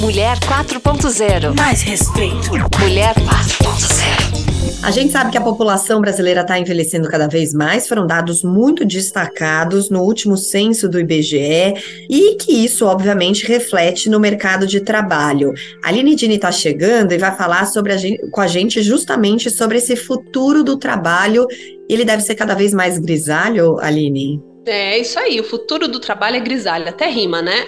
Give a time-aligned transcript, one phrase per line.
[0.00, 1.54] Mulher 4.0.
[1.54, 2.52] Mais respeito.
[2.80, 4.82] Mulher 4.0.
[4.82, 8.82] A gente sabe que a população brasileira está envelhecendo cada vez mais, foram dados muito
[8.86, 11.74] destacados no último censo do IBGE
[12.08, 15.52] e que isso, obviamente, reflete no mercado de trabalho.
[15.84, 19.50] A Aline Dini está chegando e vai falar sobre a gente, com a gente justamente
[19.50, 21.46] sobre esse futuro do trabalho.
[21.90, 24.49] Ele deve ser cada vez mais grisalho, Aline?
[24.72, 27.66] É isso aí, o futuro do trabalho é grisalho, até rima, né?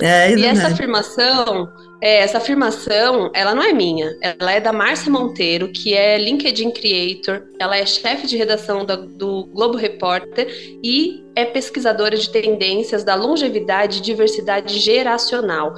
[0.00, 1.70] É, e essa afirmação
[2.00, 6.70] é, essa afirmação, ela não é minha, ela é da Márcia Monteiro, que é LinkedIn
[6.70, 10.46] Creator, ela é chefe de redação do, do Globo Repórter
[10.82, 15.74] e é pesquisadora de tendências da longevidade e diversidade geracional.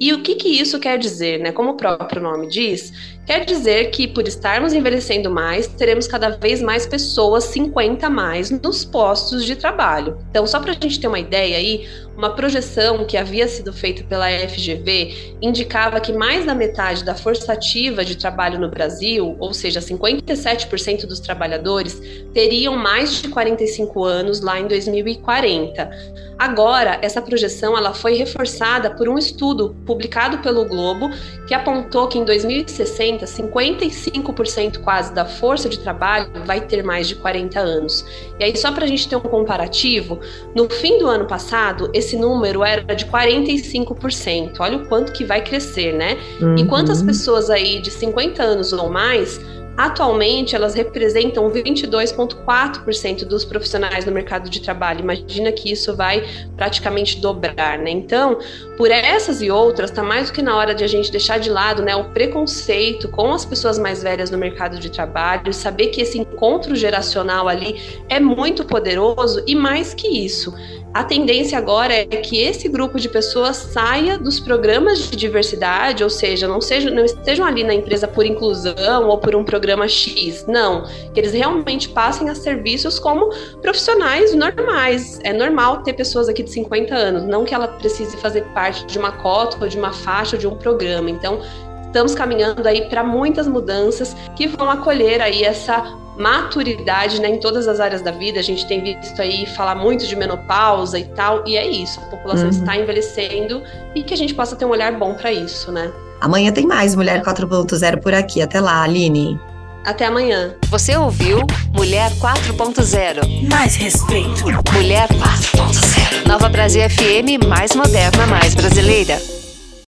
[0.00, 1.52] E o que, que isso quer dizer, né?
[1.52, 2.90] Como o próprio nome diz,
[3.26, 8.86] quer dizer que por estarmos envelhecendo mais, teremos cada vez mais pessoas 50 mais nos
[8.86, 10.18] postos de trabalho.
[10.30, 14.02] Então, só para a gente ter uma ideia aí, uma projeção que havia sido feita
[14.04, 19.54] pela FGV indicava que mais da metade da força ativa de trabalho no Brasil, ou
[19.54, 22.00] seja, 57% dos trabalhadores,
[22.34, 25.90] teriam mais de 45 anos lá em 2040.
[26.38, 31.08] Agora, essa projeção ela foi reforçada por um estudo publicado pelo Globo
[31.46, 37.14] que apontou que em 2060, 55% quase da força de trabalho vai ter mais de
[37.14, 38.04] 40 anos.
[38.40, 40.18] E aí, só para a gente ter um comparativo,
[40.54, 44.54] no fim do ano passado, esse número era de 45%.
[44.58, 46.16] Olha o quanto que vai crescer, né?
[46.40, 46.56] Uhum.
[46.56, 49.38] E quantas pessoas aí de 50 anos ou mais
[49.76, 55.00] Atualmente, elas representam 22,4% dos profissionais no mercado de trabalho.
[55.00, 56.24] Imagina que isso vai
[56.56, 57.90] praticamente dobrar, né?
[57.90, 58.38] Então,
[58.76, 61.50] por essas e outras, está mais do que na hora de a gente deixar de
[61.50, 66.02] lado né, o preconceito com as pessoas mais velhas no mercado de trabalho, saber que
[66.02, 70.54] esse encontro geracional ali é muito poderoso e mais que isso,
[70.94, 76.10] a tendência agora é que esse grupo de pessoas saia dos programas de diversidade, ou
[76.10, 80.44] seja, não, seja, não estejam ali na empresa por inclusão ou por um programa X.
[80.48, 83.30] Não, que eles realmente passem a serviços como
[83.62, 85.20] profissionais normais.
[85.22, 88.98] É normal ter pessoas aqui de 50 anos, não que ela precise fazer parte de
[88.98, 91.08] uma cota ou de uma faixa ou de um programa.
[91.08, 91.40] Então,
[91.86, 97.68] estamos caminhando aí para muitas mudanças que vão acolher aí essa maturidade né, em todas
[97.68, 98.40] as áreas da vida.
[98.40, 102.00] A gente tem visto aí falar muito de menopausa e tal, e é isso.
[102.00, 102.50] A população uhum.
[102.50, 103.62] está envelhecendo
[103.94, 105.92] e que a gente possa ter um olhar bom para isso, né?
[106.20, 108.40] Amanhã tem mais Mulher 4.0 por aqui.
[108.40, 109.38] Até lá, Aline.
[109.84, 110.54] Até amanhã.
[110.68, 111.38] Você ouviu
[111.72, 113.48] Mulher 4.0.
[113.50, 114.44] Mais respeito.
[114.72, 116.26] Mulher 4.0.
[116.28, 119.20] Nova Brasil FM, mais moderna, mais brasileira.